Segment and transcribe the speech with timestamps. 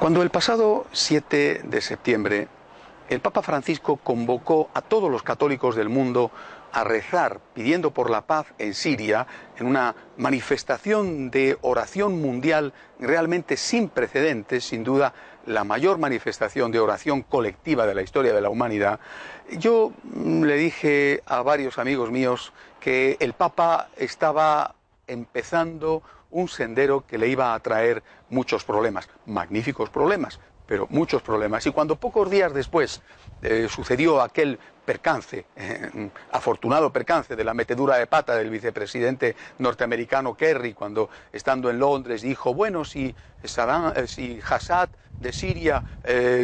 [0.00, 2.48] Cuando el pasado 7 de septiembre
[3.10, 6.30] el Papa Francisco convocó a todos los católicos del mundo
[6.72, 9.26] a rezar pidiendo por la paz en Siria,
[9.58, 15.12] en una manifestación de oración mundial realmente sin precedentes, sin duda
[15.44, 19.00] la mayor manifestación de oración colectiva de la historia de la humanidad,
[19.58, 24.76] yo le dije a varios amigos míos que el Papa estaba
[25.10, 31.66] empezando un sendero que le iba a traer muchos problemas, magníficos problemas, pero muchos problemas.
[31.66, 33.02] Y cuando pocos días después
[33.42, 40.36] eh, sucedió aquel percance, eh, afortunado percance de la metedura de pata del vicepresidente norteamericano
[40.36, 44.90] Kerry, cuando estando en Londres dijo, bueno, si, Saddam, eh, si Assad
[45.20, 45.84] de Siria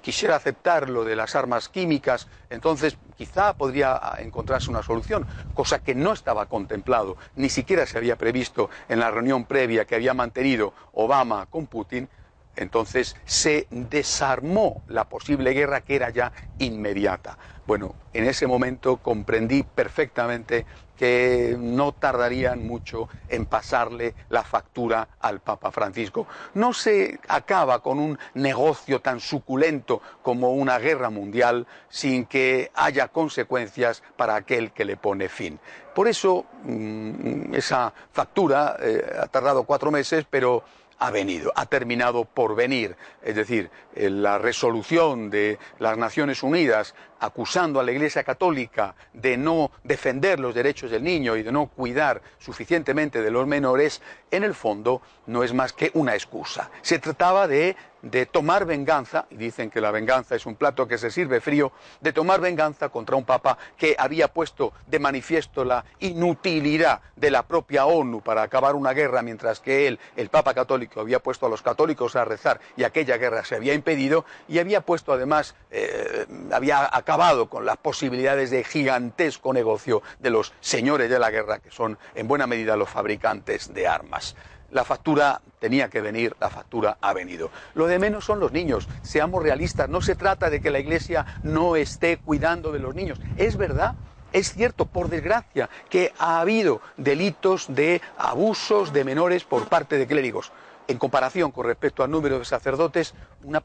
[0.00, 5.94] quisiera aceptar lo de las armas químicas, entonces quizá podría encontrarse una solución, cosa que
[5.94, 10.72] no estaba contemplado, ni siquiera se había previsto en la reunión previa que había mantenido
[10.92, 12.08] Obama con Putin,
[12.56, 17.38] entonces se desarmó la posible guerra que era ya inmediata.
[17.66, 20.66] Bueno, en ese momento comprendí perfectamente
[21.00, 26.26] que no tardarían mucho en pasarle la factura al Papa Francisco.
[26.52, 33.08] No se acaba con un negocio tan suculento como una guerra mundial sin que haya
[33.08, 35.58] consecuencias para aquel que le pone fin.
[35.94, 40.64] Por eso mm, esa factura eh, ha tardado cuatro meses, pero
[41.00, 42.94] ha venido, ha terminado por venir.
[43.22, 49.36] Es decir, eh, la resolución de las Naciones Unidas acusando a la Iglesia Católica de
[49.36, 54.44] no defender los derechos del niño y de no cuidar suficientemente de los menores, en
[54.44, 56.70] el fondo no es más que una excusa.
[56.82, 60.98] Se trataba de, de tomar venganza, y dicen que la venganza es un plato que
[60.98, 65.84] se sirve frío, de tomar venganza contra un papa que había puesto de manifiesto la
[66.00, 71.00] inutilidad de la propia ONU para acabar una guerra, mientras que él, el Papa Católico,
[71.00, 74.80] había puesto a los católicos a rezar y aquella guerra se había impedido, y había
[74.80, 81.18] puesto además, eh, había acabado con las posibilidades de gigantesco negocio de los señores de
[81.18, 84.34] la guerra, que son en buena medida los fabricantes de armas.
[84.70, 87.50] La factura tenía que venir, la factura ha venido.
[87.74, 91.26] Lo de menos son los niños, seamos realistas, no se trata de que la Iglesia
[91.42, 93.20] no esté cuidando de los niños.
[93.36, 93.94] Es verdad,
[94.32, 100.06] es cierto, por desgracia, que ha habido delitos de abusos de menores por parte de
[100.06, 100.52] clérigos.
[100.86, 103.14] En comparación con respecto al número de sacerdotes,
[103.44, 103.60] un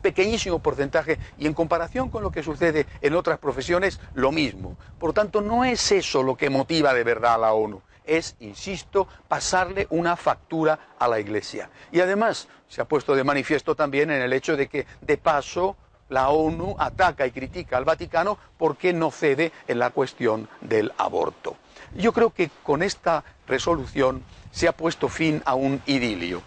[0.00, 4.76] pequeñísimo porcentaje y en comparación con lo que sucede en otras profesiones, lo mismo.
[4.98, 7.82] Por lo tanto, no es eso lo que motiva de verdad a la ONU.
[8.04, 11.70] Es, insisto, pasarle una factura a la Iglesia.
[11.90, 15.76] Y además se ha puesto de manifiesto también en el hecho de que, de paso,
[16.08, 21.56] la ONU ataca y critica al Vaticano porque no cede en la cuestión del aborto.
[21.94, 26.42] Yo creo que con esta resolución se ha puesto fin a un idilio.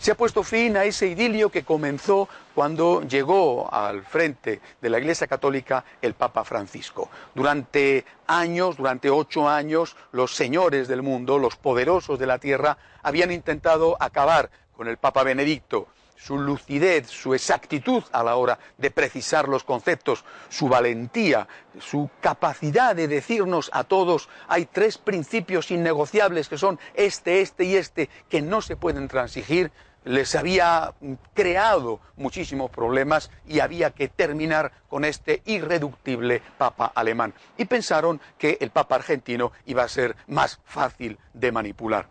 [0.00, 4.98] Se ha puesto fin a ese idilio que comenzó cuando llegó al frente de la
[4.98, 7.10] Iglesia Católica el Papa Francisco.
[7.34, 13.30] Durante años, durante ocho años, los señores del mundo, los poderosos de la tierra, habían
[13.30, 19.48] intentado acabar con el Papa Benedicto su lucidez, su exactitud a la hora de precisar
[19.48, 26.58] los conceptos, su valentía, su capacidad de decirnos a todos hay tres principios innegociables que
[26.58, 29.72] son este, este y este que no se pueden transigir,
[30.04, 30.94] les había
[31.34, 37.34] creado muchísimos problemas y había que terminar con este irreductible Papa alemán.
[37.56, 42.06] Y pensaron que el Papa argentino iba a ser más fácil de manipular.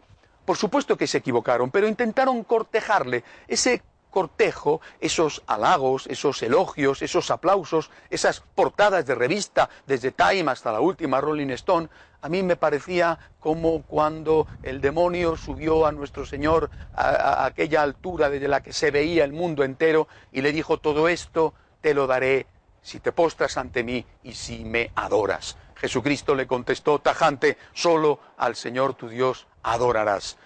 [0.45, 3.23] Por supuesto que se equivocaron, pero intentaron cortejarle.
[3.47, 10.71] Ese cortejo, esos halagos, esos elogios, esos aplausos, esas portadas de revista, desde Time hasta
[10.71, 11.89] la última Rolling Stone,
[12.21, 18.29] a mí me parecía como cuando el demonio subió a nuestro Señor a, aquella altura
[18.29, 22.07] desde la que se veía el mundo entero y le dijo todo esto te lo
[22.07, 22.47] daré
[22.81, 25.57] si te postras ante mí y si me adoras.
[25.75, 30.37] Jesucristo le contestó tajante, solo al Señor tu Dios adorarás.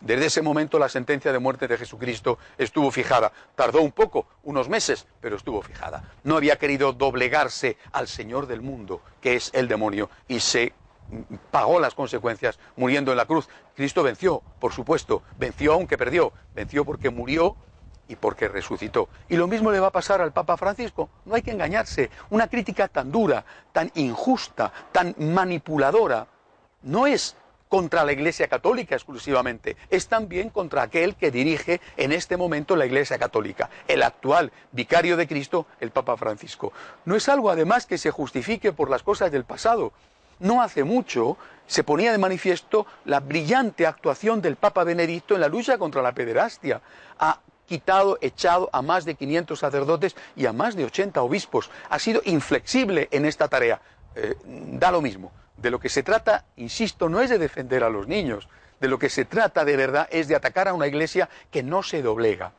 [0.00, 3.32] Desde ese momento la sentencia de muerte de Jesucristo estuvo fijada.
[3.54, 6.04] Tardó un poco, unos meses, pero estuvo fijada.
[6.22, 10.72] No había querido doblegarse al Señor del mundo, que es el demonio, y se
[11.50, 13.48] pagó las consecuencias muriendo en la cruz.
[13.74, 17.56] Cristo venció, por supuesto, venció aunque perdió, venció porque murió
[18.08, 19.08] y porque resucitó.
[19.28, 21.08] Y lo mismo le va a pasar al Papa Francisco.
[21.24, 22.10] No hay que engañarse.
[22.30, 26.26] Una crítica tan dura, tan injusta, tan manipuladora,
[26.82, 27.36] no es
[27.68, 32.86] contra la Iglesia Católica exclusivamente, es también contra aquel que dirige en este momento la
[32.86, 36.72] Iglesia Católica, el actual vicario de Cristo, el Papa Francisco.
[37.04, 39.92] No es algo además que se justifique por las cosas del pasado.
[40.38, 41.36] No hace mucho
[41.66, 46.12] se ponía de manifiesto la brillante actuación del Papa Benedicto en la lucha contra la
[46.12, 46.80] pederastia.
[47.18, 51.70] Ha quitado, echado a más de 500 sacerdotes y a más de 80 obispos.
[51.90, 53.80] Ha sido inflexible en esta tarea.
[54.14, 55.32] Eh, da lo mismo.
[55.56, 58.48] De lo que se trata, insisto, no es de defender a los niños.
[58.80, 61.82] De lo que se trata de verdad es de atacar a una iglesia que no
[61.82, 62.52] se doblega,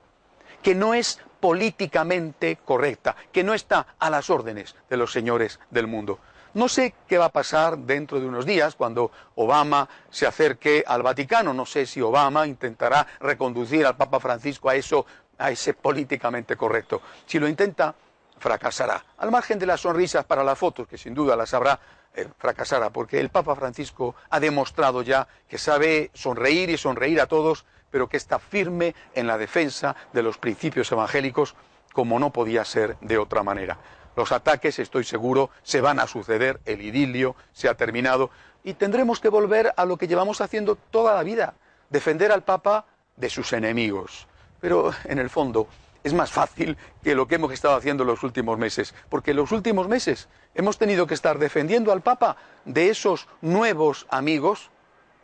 [0.63, 5.85] que no es políticamente correcta, que no está a las órdenes de los señores del
[5.85, 6.19] mundo.
[6.57, 11.03] No sé qué va a pasar dentro de unos días cuando Obama se acerque al
[11.03, 11.53] Vaticano.
[11.53, 15.05] No sé si Obama intentará reconducir al Papa Francisco a eso,
[15.37, 17.03] a ese políticamente correcto.
[17.27, 17.93] Si lo intenta,
[18.39, 19.05] fracasará.
[19.19, 21.79] Al margen de las sonrisas para las fotos, que sin duda las habrá,
[22.15, 27.27] eh, fracasará, porque el Papa Francisco ha demostrado ya que sabe sonreír y sonreír a
[27.27, 31.53] todos, pero que está firme en la defensa de los principios evangélicos,
[31.93, 33.77] como no podía ser de otra manera.
[34.17, 38.31] Los ataques, estoy seguro, se van a suceder, el idilio se ha terminado
[38.63, 41.53] y tendremos que volver a lo que llevamos haciendo toda la vida,
[41.91, 44.27] defender al Papa de sus enemigos.
[44.59, 45.67] Pero en el fondo
[46.03, 49.37] es más fácil que lo que hemos estado haciendo en los últimos meses, porque en
[49.37, 54.71] los últimos meses hemos tenido que estar defendiendo al Papa de esos nuevos amigos,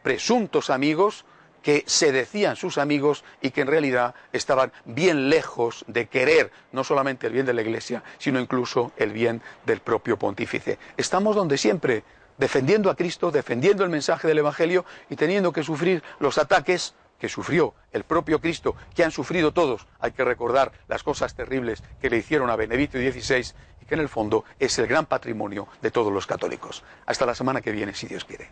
[0.03, 1.25] presuntos amigos,
[1.63, 6.83] que se decían sus amigos y que en realidad estaban bien lejos de querer no
[6.83, 10.77] solamente el bien de la Iglesia, sino incluso el bien del propio pontífice.
[10.97, 12.03] Estamos donde siempre,
[12.37, 17.29] defendiendo a Cristo, defendiendo el mensaje del Evangelio y teniendo que sufrir los ataques que
[17.29, 19.87] sufrió el propio Cristo, que han sufrido todos.
[20.01, 24.01] Hay que recordar las cosas terribles que le hicieron a Benedicto XVI y que en
[24.01, 26.83] el fondo es el gran patrimonio de todos los católicos.
[27.05, 28.49] Hasta la semana que viene, si Dios quiere.